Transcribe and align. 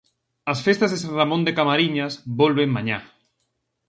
As 0.51 0.59
festas 0.65 0.91
de 0.91 1.01
San 1.03 1.13
Ramón 1.19 1.41
de 1.45 1.55
Camariñas 1.59 2.13
volven 2.39 2.73
mañá. 2.75 2.99